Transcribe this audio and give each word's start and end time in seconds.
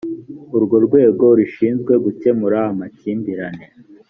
urwo 0.55 0.77
rwego 0.85 1.25
rushinzwe 1.39 1.93
gukemura 2.05 2.57
amakimbirane 2.71 3.65